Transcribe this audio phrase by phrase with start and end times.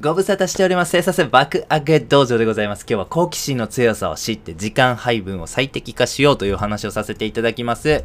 [0.00, 0.90] ご無沙汰しております。
[0.90, 2.80] 生産性爆上げ道場でございます。
[2.80, 8.02] 今日は好奇心の強さを知って時間配分を最適化しようという話をさせていただきます。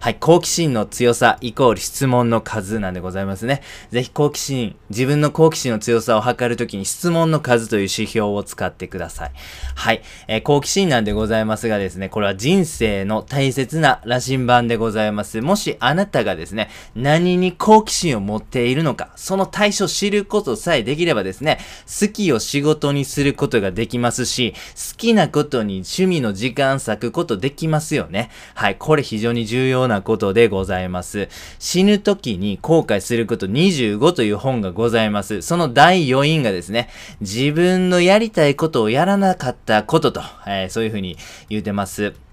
[0.00, 3.62] はい、好奇心の強さイコール質問の数なんでございますね。
[3.90, 9.30] ぜひ好奇心、自分の好奇心の強さを測るときに質問の数という指標を使ってください。
[9.76, 15.40] はい、えー、好奇心なんでございますがですね、これは人生の大切な羅針盤でございます。
[15.40, 28.30] もしあなたがですね、何に好奇心を持っているのか、その対象を知ることさえできればですね、ですね好きを仕事にすることができますし、好きなことに趣味の時間割くことできますよね。
[28.54, 31.28] はい、これ非常に重要なことでございます。
[31.58, 35.42] 死ぬ時に後悔すること25という本がございます。
[35.42, 36.88] その第4位がですね、
[37.20, 41.16] 自分のやりたいことをやらなかったことと、えー、そういうふうに
[41.48, 42.27] 言うてます。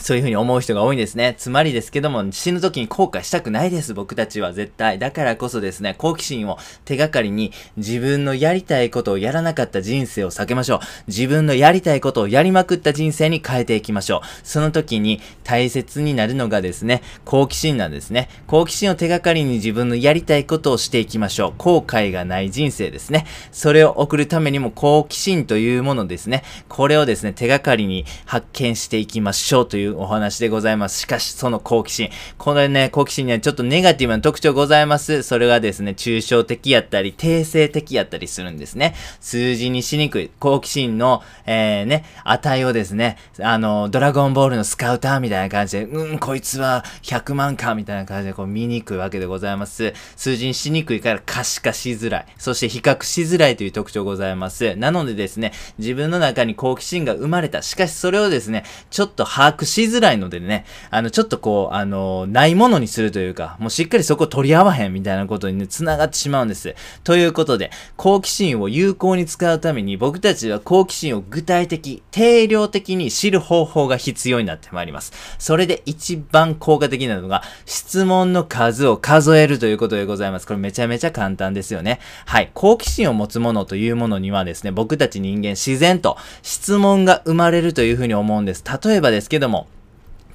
[0.00, 1.34] そういうふうに思う人が多いんですね。
[1.38, 4.98] つまりですけども、死ぬ時に後悔したくないです、僕たちは絶対。
[4.98, 10.80] だからこそですね、好奇心を手がかりに自分のやりたいことをやらなかった人生を避けましょう。
[11.06, 14.26] 自分のやりたいことをやりまくった人生に変えていきましょう。
[14.42, 18.28] その時に大切になるのがですね、好奇心なんですね。
[18.46, 21.54] 好奇心を手がかりに自分のやりたいことをしていきましょう。
[21.58, 23.26] 後悔がない人生ですね。
[23.52, 26.44] それを送るためにも好奇心というものですね。
[26.68, 31.00] これをですね、手がかりに発見していきましょうといういうお話でございます。
[31.00, 32.10] しかし、その好奇心。
[32.38, 35.22] これね、好奇心にはちょっとネガティブな特徴ございます。
[35.22, 38.94] それがですね、抽象的やったり、定性的やったりするんですね。
[39.20, 40.30] 数字にしにくい。
[40.38, 49.92] 好奇心の、えー、ね、値をですね、あの、ドラゴンボールのスカウターみたいな感じで、うん、こいつは100万か、みたいな感じでこう見にくいわけでございます。
[50.16, 52.26] 数字にしにくいから可視化しづらい。
[52.38, 54.76] そして比較しづらいという特徴ございます。
[54.76, 57.62] なのでですね、自分の中に好奇心が生まれた。
[57.62, 66.74] しかしそれをですね、ちょっと把握ししづらいのでね、あの、ちょっとこう、あの、ないものにするというか、もうしっかりそこ取り合わへんみたいなことにね、繋がってしまうんです。
[67.04, 75.12] ということで、好奇心を有効に使うために、僕たちは好奇心を具体的、定量的に知る方法が必要になってまいります。
[75.38, 80.46] それで一番効果的なのが、質問の数を数えるということでございます。
[80.46, 82.00] これめちゃめちゃ簡単ですよね。
[82.26, 82.50] はい。
[82.54, 88.64] 好奇心を持つものというものにはですね、僕たち人間自然と質問が生まれるというふうに思うんです。
[88.84, 89.61] 例えばですけども、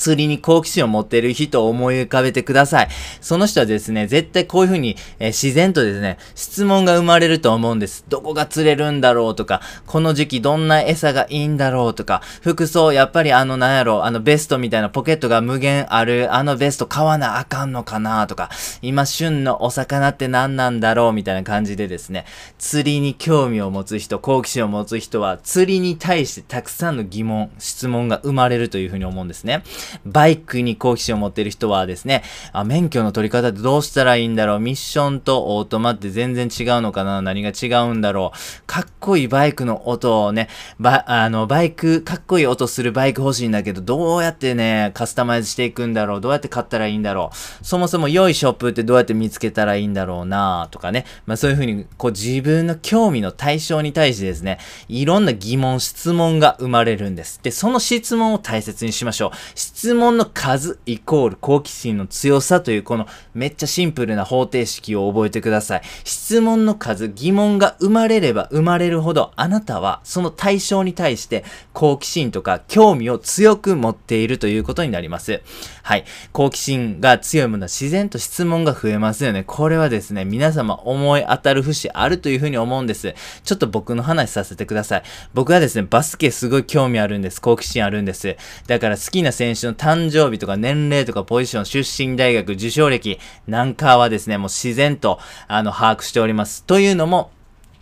[0.00, 2.88] 釣りに好奇心を持っている人を思い浮かべてください。
[3.20, 8.06] その人はですね、絶対こういう風に、えー、自然とですね、質問が生まれると思うんです。
[8.08, 18.48] どこが釣れるんだろうとか、この時期どんな餌がいいんだろうとか、服装、やっぱりあのなんやろ、あのベストみたいなポケットが無限ある、あのベスト買わなあかんのかなとか、
[18.80, 22.24] 今旬のお魚って何なんだろうみたいな感じでですね、
[22.58, 29.62] 釣りに興味を持つ人、好奇心を持つ人は、釣りに対してたくさんの疑問、質問が生まれるという風に思うんですね。
[30.04, 34.60] バイクに好奇心を持っている人はですね、あ、免許の取り方ってどうしたらいいんだろう？
[34.60, 37.22] ミッションとオートマって全然違うのかな？
[37.22, 38.62] 何が違うんだろう？
[38.66, 46.20] かっこいいバイクの音をね、ば、あの、バイク、かっこいい音するバイク欲しいんだけど、どうやってね、カスタマイズしていくんだろう？
[46.20, 47.64] どうやって買ったらいいんだろう？
[47.64, 51.04] そもそも良いショップってどうやって見つけたらいいんだろうなとかね。
[51.26, 54.58] まあそういうふうに、こう自分の興味の対象に対してですね、
[54.88, 57.40] いろんな疑問、質問が生まれるんです。
[57.42, 59.30] で、その質問を大切にしましょう。
[59.80, 65.82] 質問の数イコール好奇心の強さというこのめっちゃシンプルな方程式を覚えてください。
[66.04, 75.40] 質問の数、疑問が生まれれば生まれるほどあなたはその対象に対して好奇心とか興味を強く持っているということになります。
[75.82, 76.04] はい。
[76.32, 79.44] 好奇心が強いものは自然と質問が増えますよね。
[79.44, 83.14] これはですね、皆様思い当たる節あるというふうに思うんです。
[83.44, 85.02] ちょっと僕の話させてください。
[85.32, 87.40] 僕はですね、バスケすごい興味あるんです。
[87.40, 88.36] 好奇心あるんです。
[88.66, 96.64] だから好きな選手の誕生日とか年齢とかポジション、出身大学、受賞歴なんかはですね、もう自然と、あの、把握しております。
[96.64, 97.30] というのも、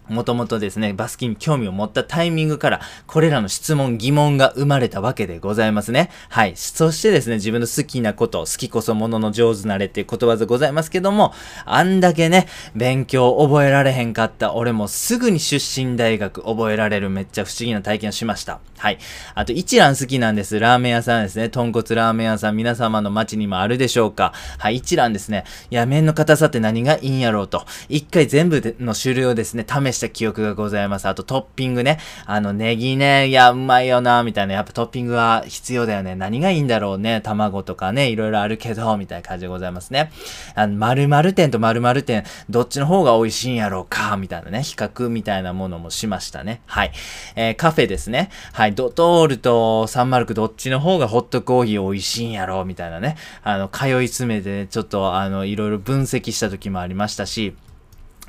[0.09, 6.11] もともとですね、バスキに興味を持ったタイミングから、これらの質問、疑問が生まれたわけでございますね。
[6.29, 6.53] はい。
[6.57, 11.33] そしてですね、自分の好きなこと、好きこそものの上手なれっていうことわざございますけども、
[11.65, 18.61] あんだけね、勉強覚えられへんかった俺もすぐに出身大学覚えられるめっちゃ不思議な体験をしました。
[18.79, 18.99] はい。
[19.35, 20.59] あと、一蘭好きなんです。
[20.59, 21.49] ラーメン屋さんですね。
[21.49, 24.33] 豚骨ラーメン屋さん、皆様の街にもあるでしょうか。
[24.59, 24.77] はい。
[24.77, 25.45] 一蘭ですね。
[25.71, 27.67] いや、麺の硬さって何がいいんやろうと。
[27.89, 31.07] 一回全部の種類をですね、試しした記憶がございます。
[31.07, 31.99] あとトッピングね。
[32.25, 34.55] あのネギね、いや、うまいよな、みたいな。
[34.55, 36.15] やっぱトッピングは必要だよね。
[36.15, 37.21] 何がいいんだろうね。
[37.21, 40.11] 卵とかね、いろいろあるけど、みたいな感じでございますね。
[40.55, 44.63] あの、〇〇店と〇〇店、どっちの方が美味しいんやろうか、みたいなね。
[44.63, 46.61] 比較みたいなものもしましたね。
[46.67, 46.93] はい。
[47.37, 48.31] えー、カフェですね。
[48.53, 48.75] はい。
[48.75, 53.17] ドトールとサンマルクどっちの方がホットコーヒー美味しいんやろう、みたいなね。
[53.43, 57.55] あの、通い詰めて、ね、ちょっと、あの、いろいろ分析した時もありましたし、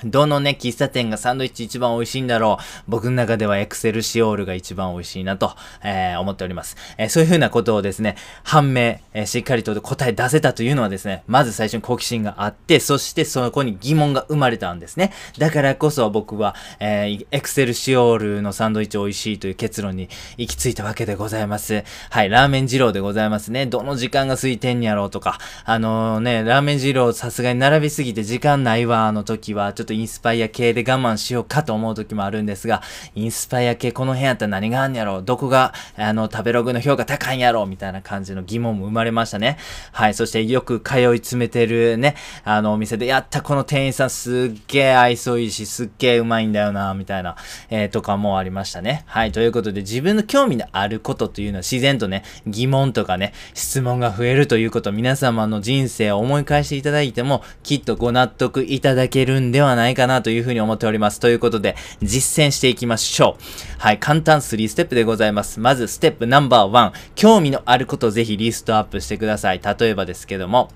[0.04, 2.64] どのね、喫茶店がサンドイッチ一番美味しいんだろう。
[2.88, 6.78] 僕の中ではエクセルシオールが一番美味しいなと、えー、思っております。
[6.98, 15.12] えー、そういうふうなことをですね、判明、えー、しっかりと答え出せたというのはですね、まず最初に好奇心があって、そしてそこに疑問が生まれたんですね。
[15.38, 21.84] だからこそ僕は、え、エクセルシオールのサンドイッチ美味しいという結論に行き着いたわけでございます。
[22.10, 23.66] はい、ラーメン二郎でございますね。
[23.66, 32.82] どの時間が空いてんやろうとか、あの、ね、ラーメン二郎さすがに並びすぎて時間ないわ、の時は、ちょっととインスパイア系で我慢しようかと思う時もあるんですが、
[33.16, 39.58] インスパイア系この辺やったら何があんやろどこが、あの、食べログの評価高いんやろみたいな感じの疑問も生まれましたね。
[39.92, 40.14] はい。
[40.14, 47.36] そしてよく通い詰めてるね、あの、お店で、やったこの店員さんすっげえ愛想いいし、すっげえうまいんだよな、みたいな、
[47.70, 49.04] えー、とかもありましたね。
[49.08, 49.32] はい。
[49.32, 61.20] ということで、自分の興味のあることというのは自然とね、疑問とかね、質問が増えるということ、皆様の人生を思い返していただいても、きっとご納得いただけるんではないないかなというふうに思っております。
[61.20, 63.44] ということで、実践していきましょう。
[63.80, 65.60] はい、簡単3ステップでございます。
[65.60, 66.94] まず、ステップナンバー1。
[67.16, 69.62] 興味のあることをぜひリストアップしてください。
[69.64, 70.70] 例えばですけども、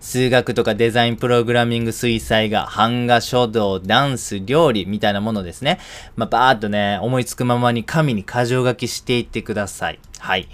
[0.00, 5.78] 数学とかデザインプログラミング、水彩画、版画、書道、ダンス、料理みたいなものですね。
[6.16, 10.00] まあ、バーっとね、思いつくままに紙に箇条書きしていってください。
[10.18, 10.48] はい。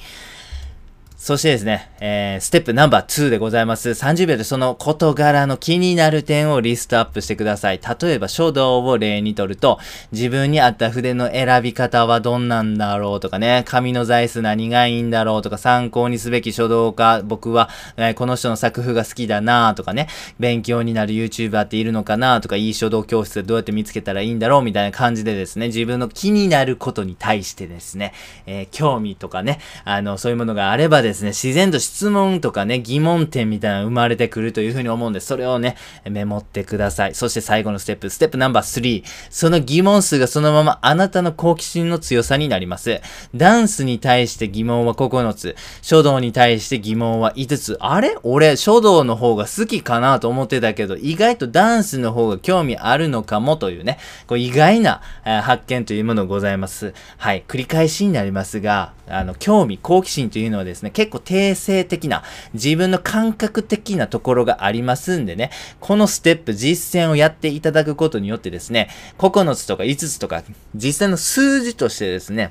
[1.19, 3.91] そしてですね、えー、ステップナンバー2でございます。
[3.91, 7.81] 30秒でその事柄の気になる点をリストアップしてください。
[8.01, 9.81] 例えば書道を例にとると、
[10.13, 20.07] 自分に合った筆の選び方はどんなんだろうとかね、紙の材質何がいいんだろうとか、参考にすべき書道家、僕は、えー、この人の作風が好きだなとかね、
[20.39, 28.15] 勉強になる YouTuber っているのかなとか、いい書道教室でどうやって見つけたらいいんだろうみたいな感じでですね、自分の気になることに対してですね、
[28.47, 35.77] えー、興味とかね、あの、そういうものがあればですね、ですね自然と質問とかね、疑問点みたいなの生まれてくるというふうに思うんで、それをね、
[36.09, 37.15] メモってください。
[37.15, 39.05] そして最後のステップ、ステップナンバー3。
[39.31, 43.01] その疑問数がそのままあなたの好奇心の強さになります。
[43.35, 45.57] ダンスに対して疑問は9つ。
[45.83, 47.77] 書道に対して疑問は5つ。
[47.81, 48.17] あれ？
[48.23, 56.93] 俺、書道の方が好きかなと思ってたけど、意外とダンスの方が興味あるのかもというね、こう意外な、え発見というものございます。
[57.17, 57.45] はい。
[57.49, 62.25] 繰り返しになりますが、あの、興味、好奇心というのはですね、結構定性的な、
[62.55, 70.43] 自分の感覚的なところがありますんでね、このステップ、実践をやっていただくことによってですね、9つとか5つとか、
[70.75, 72.51] 実際の数字としてですね、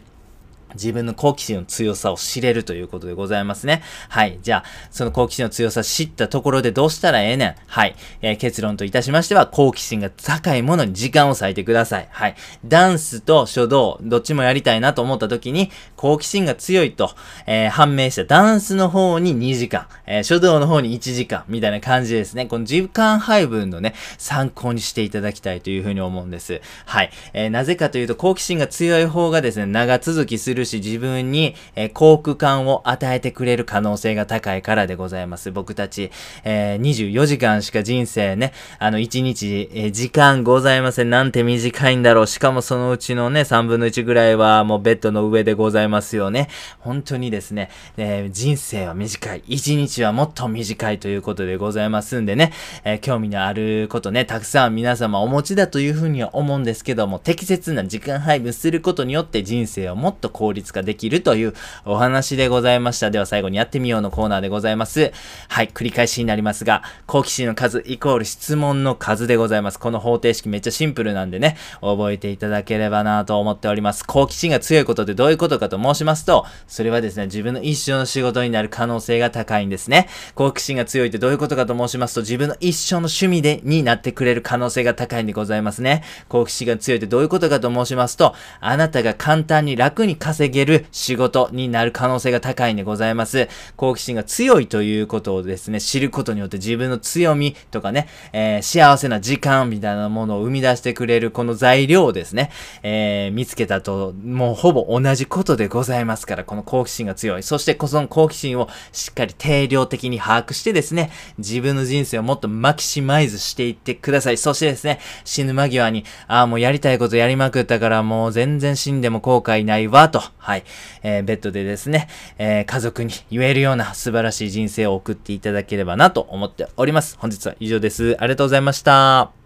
[0.74, 3.82] 自分の好奇心の強さを知れるということでございますね。
[4.10, 4.40] はい。
[4.42, 7.56] じゃあ、その好奇心の強さ知ったところでどうしたらええねん。
[7.68, 7.96] はい。
[8.22, 12.08] えー、結論といたしましては、好奇心が高いものに時間を割いてください。
[12.12, 12.36] はい。
[12.66, 17.12] ダンスと書道、どっちもやりたいなと思った時に、好奇心が強いと、
[17.46, 22.46] えー、判明したダンスの方に2時間、えー、書道の方に1時間、みたいな感じですね。
[22.46, 26.62] この時間配分のね、参考にしていただきたいというふうに思うんです。
[26.86, 27.12] はい。
[27.34, 35.52] えなぜかというと、好奇心が強い方がですね、長続きするるし、自分に、えー、幸福感を与えてくれる可能性が高いからでございます。
[35.52, 36.12] 僕たち、
[36.44, 41.10] えー、24時間しか人生ね、あの、1日、えー、時間ございません。
[41.10, 42.28] なんて短いんだろう。
[42.28, 46.50] しかもそのうちのね、3分の1ぐらいはもうベッドの上でございますよね。
[46.80, 49.44] 本当にですね、えー、人生は短い。
[49.48, 52.52] 1日はもっと短いということでございますんでね、
[52.84, 63.12] えー、興味のあることね、たくさん皆様お持ちだというふうには思うんですけども、適切な時間配分することによって人生をもっと幸効率化できるというお話でございました。
[63.12, 65.12] では最後にやってみようのコーナーでございます。
[65.50, 69.80] はい、繰り返しになりますが、好奇心の数イコール質問の数でございます。
[69.80, 74.06] この方程式めっちゃシンプルなんでね、覚えていただければなと思っております。
[74.06, 80.08] 好奇心が強いことってどういうことかと申しますと、それはですね、自分の一生の仕事になる可能性が高いんですね。
[80.36, 86.04] 好奇心が強いってどういうことかと申しますと、自分の一生の趣味で、になってくれる可能性が高いんでございますね。
[86.30, 93.48] 好奇心が強いってどういうことかと申しますと、あなたが簡単に楽に稼げる仕事になる可能性が高いんでございます。
[93.76, 102.52] 好奇心が強いということをですね、知ることによって自分の強みとかね、えー、幸せな時間みたいなものを生み出してくれるこの材料をですね、
[102.84, 107.44] えー、見つけたと、もうほぼ同じことでございますから、この好奇心が強い。
[107.44, 114.38] そしてこの好奇心をしっかり定量的に把握してですね、自分の人生をもっとマキシマイズしていってください。
[114.38, 120.22] そしてですね、死ぬ間際に、ああ、もうやりたいことやりまくったからもう全然死んでも後悔ないわ、と。
[120.38, 120.64] はい。
[121.04, 122.08] えー、ベッドでですね、
[122.38, 127.18] えー、家族に言えるような素晴らしい人生を送っていただければなと思っております。
[127.20, 128.18] 本日は以上です。
[128.20, 129.37] ありがとうございました。